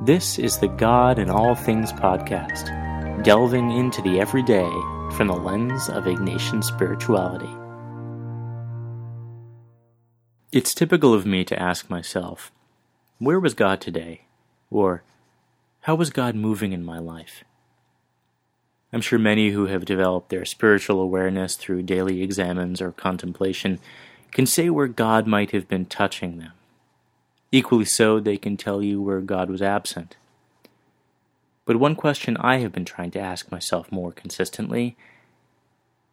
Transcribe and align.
This 0.00 0.38
is 0.38 0.58
the 0.58 0.68
God 0.68 1.18
in 1.18 1.28
All 1.28 1.56
Things 1.56 1.92
podcast, 1.92 3.24
delving 3.24 3.72
into 3.72 4.00
the 4.00 4.20
everyday 4.20 4.70
from 5.16 5.26
the 5.26 5.34
lens 5.34 5.88
of 5.88 6.04
Ignatian 6.04 6.62
spirituality. 6.62 7.50
It's 10.52 10.72
typical 10.72 11.12
of 11.12 11.26
me 11.26 11.44
to 11.46 11.60
ask 11.60 11.90
myself, 11.90 12.52
where 13.18 13.40
was 13.40 13.54
God 13.54 13.80
today? 13.80 14.26
Or, 14.70 15.02
how 15.80 15.96
was 15.96 16.10
God 16.10 16.36
moving 16.36 16.72
in 16.72 16.84
my 16.84 17.00
life? 17.00 17.42
I'm 18.92 19.00
sure 19.00 19.18
many 19.18 19.50
who 19.50 19.66
have 19.66 19.84
developed 19.84 20.28
their 20.28 20.44
spiritual 20.44 21.00
awareness 21.00 21.56
through 21.56 21.82
daily 21.82 22.22
examens 22.22 22.80
or 22.80 22.92
contemplation 22.92 23.80
can 24.30 24.46
say 24.46 24.70
where 24.70 24.86
God 24.86 25.26
might 25.26 25.50
have 25.50 25.66
been 25.66 25.86
touching 25.86 26.38
them. 26.38 26.52
Equally 27.50 27.84
so, 27.84 28.20
they 28.20 28.36
can 28.36 28.56
tell 28.56 28.82
you 28.82 29.00
where 29.00 29.20
God 29.20 29.50
was 29.50 29.62
absent. 29.62 30.16
But 31.64 31.76
one 31.76 31.96
question 31.96 32.36
I 32.38 32.58
have 32.58 32.72
been 32.72 32.84
trying 32.84 33.10
to 33.12 33.20
ask 33.20 33.50
myself 33.50 33.92
more 33.92 34.12
consistently 34.12 34.96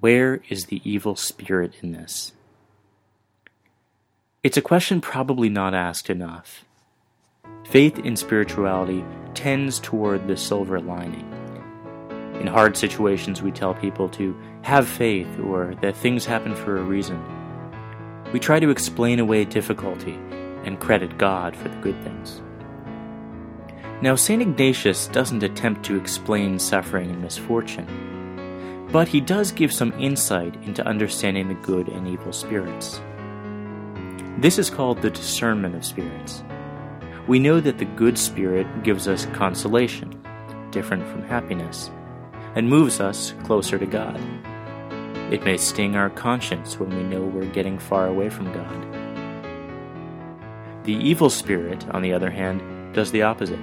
where 0.00 0.40
is 0.48 0.66
the 0.66 0.80
evil 0.84 1.16
spirit 1.16 1.74
in 1.82 1.92
this? 1.92 2.32
It's 4.42 4.56
a 4.56 4.62
question 4.62 5.00
probably 5.00 5.48
not 5.48 5.74
asked 5.74 6.08
enough. 6.08 6.64
Faith 7.64 7.98
in 7.98 8.14
spirituality 8.14 9.04
tends 9.34 9.80
toward 9.80 10.28
the 10.28 10.36
silver 10.36 10.80
lining. 10.80 11.28
In 12.40 12.46
hard 12.46 12.76
situations, 12.76 13.42
we 13.42 13.50
tell 13.50 13.74
people 13.74 14.08
to 14.10 14.36
have 14.62 14.86
faith 14.86 15.28
or 15.40 15.74
that 15.82 15.96
things 15.96 16.24
happen 16.24 16.54
for 16.54 16.76
a 16.76 16.82
reason. 16.82 17.20
We 18.32 18.38
try 18.38 18.60
to 18.60 18.70
explain 18.70 19.18
away 19.18 19.44
difficulty 19.44 20.16
and 20.68 20.78
credit 20.78 21.18
God 21.18 21.56
for 21.56 21.68
the 21.68 21.76
good 21.78 22.00
things. 22.04 22.40
Now, 24.00 24.14
St. 24.14 24.40
Ignatius 24.40 25.08
doesn't 25.08 25.42
attempt 25.42 25.84
to 25.86 25.96
explain 25.96 26.60
suffering 26.60 27.10
and 27.10 27.20
misfortune, 27.20 28.86
but 28.92 29.08
he 29.08 29.20
does 29.20 29.50
give 29.50 29.72
some 29.72 29.92
insight 29.98 30.54
into 30.62 30.86
understanding 30.86 31.48
the 31.48 31.54
good 31.54 31.88
and 31.88 32.06
evil 32.06 32.32
spirits. 32.32 33.00
This 34.38 34.56
is 34.56 34.70
called 34.70 35.02
the 35.02 35.10
discernment 35.10 35.74
of 35.74 35.84
spirits. 35.84 36.44
We 37.26 37.40
know 37.40 37.58
that 37.60 37.78
the 37.78 37.84
good 37.84 38.16
spirit 38.16 38.84
gives 38.84 39.08
us 39.08 39.26
consolation, 39.32 40.22
different 40.70 41.04
from 41.08 41.24
happiness, 41.24 41.90
and 42.54 42.68
moves 42.68 43.00
us 43.00 43.34
closer 43.42 43.78
to 43.78 43.86
God. 43.86 44.20
It 45.32 45.42
may 45.42 45.56
sting 45.56 45.96
our 45.96 46.10
conscience 46.10 46.78
when 46.78 46.90
we 46.90 47.02
know 47.02 47.22
we're 47.22 47.46
getting 47.46 47.78
far 47.78 48.06
away 48.06 48.30
from 48.30 48.52
God. 48.52 49.07
The 50.88 50.94
evil 50.94 51.28
spirit, 51.28 51.86
on 51.90 52.00
the 52.00 52.14
other 52.14 52.30
hand, 52.30 52.94
does 52.94 53.10
the 53.10 53.20
opposite. 53.20 53.60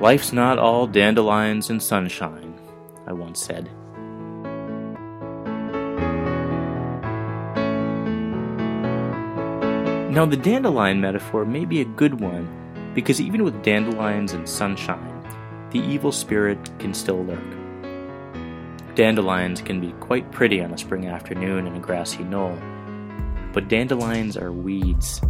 Life's 0.00 0.32
not 0.32 0.58
all 0.58 0.88
dandelions 0.88 1.70
and 1.70 1.80
sunshine, 1.80 2.52
I 3.06 3.12
once 3.12 3.40
said. 3.40 3.70
Now, 10.10 10.26
the 10.26 10.36
dandelion 10.36 11.00
metaphor 11.00 11.44
may 11.44 11.64
be 11.64 11.80
a 11.80 11.84
good 11.84 12.18
one 12.18 12.92
because 12.92 13.20
even 13.20 13.44
with 13.44 13.62
dandelions 13.62 14.32
and 14.32 14.48
sunshine, 14.48 15.22
the 15.70 15.78
evil 15.78 16.10
spirit 16.10 16.58
can 16.80 16.92
still 16.92 17.24
lurk. 17.24 18.96
Dandelions 18.96 19.60
can 19.60 19.80
be 19.80 19.92
quite 20.00 20.32
pretty 20.32 20.60
on 20.60 20.72
a 20.72 20.78
spring 20.78 21.06
afternoon 21.06 21.68
in 21.68 21.76
a 21.76 21.78
grassy 21.78 22.24
knoll, 22.24 22.58
but 23.52 23.68
dandelions 23.68 24.36
are 24.36 24.50
weeds 24.50 25.20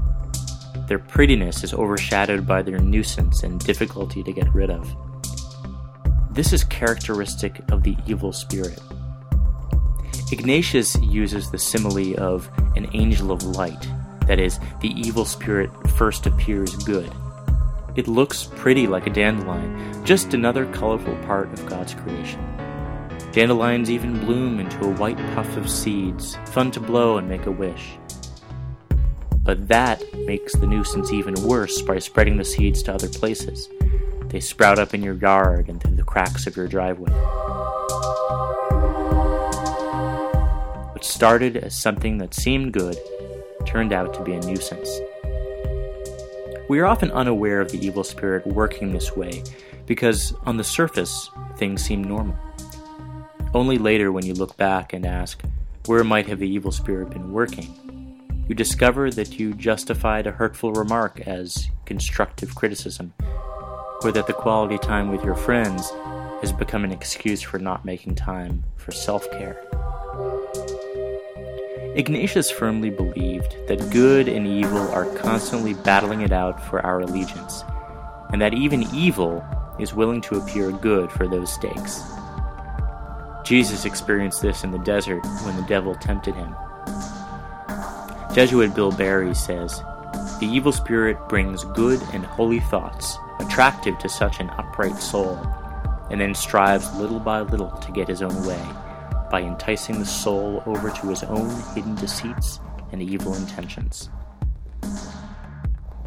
their 0.89 0.98
prettiness 0.98 1.62
is 1.62 1.75
overshadowed 1.75 2.47
by 2.47 2.62
their 2.62 2.78
nuisance 2.78 3.42
and 3.42 3.61
difficulty 3.61 4.22
to 4.22 4.33
get 4.33 4.53
rid 4.55 4.70
of. 4.70 4.97
This 6.31 6.53
is 6.53 6.64
characteristic 6.64 7.61
of 7.70 7.83
the 7.83 7.97
evil 8.06 8.33
spirit. 8.33 8.81
Ignatius 10.33 10.98
uses 11.00 11.50
the 11.50 11.59
simile 11.59 12.19
of 12.19 12.50
an 12.77 12.88
angel 12.94 13.31
of 13.31 13.43
light, 13.43 13.88
that 14.27 14.38
is, 14.38 14.60
the 14.81 14.91
evil 14.91 15.25
spirit 15.25 15.71
first 15.91 16.27
appears 16.27 16.75
good. 16.84 17.10
It 17.97 18.06
looks 18.06 18.48
pretty 18.56 18.87
like 18.87 19.06
a 19.06 19.10
dandelion, 19.10 20.04
just 20.04 20.34
another 20.34 20.66
colorful 20.72 21.16
part 21.25 21.53
of 21.53 21.66
God's 21.66 21.94
creation. 21.94 22.41
Dandelions 23.32 23.91
even 23.91 24.21
bloom 24.21 24.60
into 24.60 24.84
a 24.84 24.94
white 24.94 25.19
puff 25.34 25.56
of 25.56 25.69
seeds, 25.69 26.37
fun 26.47 26.71
to 26.72 26.81
blow 26.81 27.19
and 27.19 27.28
make 27.28 27.47
a 27.47 27.50
wish. 27.50 27.98
But 29.48 29.66
that 29.69 30.04
makes 30.26 30.54
the 30.54 30.66
nuisance 30.66 31.10
even 31.10 31.32
worse 31.42 31.81
by 31.81 32.00
spreading 32.00 32.36
the 32.36 32.44
seeds 32.44 32.82
to 32.82 32.92
other 32.92 33.09
places. 33.09 33.70
They 34.26 34.41
sprout 34.41 34.78
up 34.78 34.92
in 34.92 35.03
your 35.03 35.14
yard 35.14 35.70
and 35.70 35.81
through 35.81 35.97
the 35.97 36.03
cracks 36.03 36.47
of 36.47 36.54
your 36.54 36.69
driveway. 36.69 37.10
What 40.92 41.03
started 41.03 41.56
as 41.56 41.75
something 41.75 42.19
that 42.19 42.34
seemed 42.34 42.75
good 42.75 42.98
turned 43.64 43.94
out 43.94 44.12
to 44.12 44.22
be 44.22 44.34
a 44.34 44.41
nuisance. 44.42 45.00
We 46.69 46.80
are 46.80 46.86
often 46.86 47.10
unaware 47.12 47.62
of 47.62 47.72
the 47.72 47.82
evil 47.82 48.04
spirit 48.04 48.47
working 48.47 48.92
this 48.92 49.16
way 49.16 49.42
because, 49.86 50.34
on 50.44 50.59
the 50.59 50.65
surface, 50.65 51.30
things 51.56 51.82
seem 51.82 52.04
normal. 52.04 52.36
Only 53.54 53.78
later, 53.78 54.12
when 54.12 54.26
you 54.26 54.34
look 54.34 54.59
back 54.59 54.92
and 54.92 55.06
ask, 55.06 55.42
where 55.86 56.04
might 56.04 56.26
have 56.26 56.38
the 56.38 56.47
evil 56.50 56.70
spirit 56.70 57.09
been 57.09 57.32
working, 57.32 57.88
you 58.48 58.54
discover 58.54 59.10
that 59.10 59.38
you 59.38 59.53
justified 59.53 60.26
a 60.26 60.32
hurtful 60.32 60.72
remark 60.72 61.20
as 61.20 61.69
constructive 61.84 62.54
criticism, 62.54 63.12
or 64.03 64.10
that 64.10 64.26
the 64.26 64.32
quality 64.32 64.78
time 64.78 65.10
with 65.10 65.22
your 65.22 65.34
friends 65.34 65.91
has 66.41 66.53
become 66.53 66.82
an 66.82 66.91
excuse 66.91 67.42
for 67.42 67.59
not 67.59 67.84
making 67.84 68.14
time 68.14 68.64
for 68.76 68.91
self 68.91 69.31
care. 69.32 69.62
Ignatius 71.94 72.50
firmly 72.50 72.91
believed 72.91 73.54
that 73.66 73.91
good 73.91 74.28
and 74.28 74.47
evil 74.47 74.88
are 74.92 75.12
constantly 75.16 75.75
battling 75.75 76.22
it 76.22 76.32
out 76.32 76.65
for 76.70 76.80
our 76.86 77.00
allegiance, 77.00 77.65
and 78.32 78.41
that 78.41 78.54
even 78.54 78.84
evil 78.94 79.44
is 79.78 79.92
willing 79.92 80.22
to 80.22 80.36
appear 80.36 80.70
good 80.70 81.10
for 81.12 81.28
those 81.28 81.53
stakes. 81.53 82.03
Jesus 83.44 83.84
experienced 83.84 84.41
this 84.41 84.65
in 84.65 84.70
the 84.70 84.78
desert 84.78 85.25
when 85.44 85.56
the 85.56 85.66
devil 85.69 85.94
tempted 85.94 86.34
him. 86.34 86.54
Jesuit 88.38 88.72
Bill 88.72 88.93
Barry 88.93 89.34
says, 89.34 89.82
The 90.38 90.47
evil 90.47 90.71
spirit 90.71 91.19
brings 91.28 91.65
good 91.65 92.00
and 92.12 92.25
holy 92.25 92.60
thoughts, 92.60 93.19
attractive 93.41 93.99
to 93.99 94.09
such 94.09 94.38
an 94.38 94.49
upright 94.50 94.94
soul, 94.99 95.37
and 96.09 96.21
then 96.21 96.37
strives 96.37 96.94
little 96.94 97.19
by 97.19 97.41
little 97.41 97.72
to 97.72 97.91
get 97.91 98.06
his 98.06 98.22
own 98.22 98.47
way, 98.47 98.65
by 99.28 99.43
enticing 99.43 99.98
the 99.98 100.06
soul 100.06 100.62
over 100.66 100.88
to 100.88 101.09
his 101.09 101.25
own 101.25 101.50
hidden 101.75 101.97
deceits 101.97 102.60
and 102.93 103.03
evil 103.03 103.34
intentions. 103.34 104.09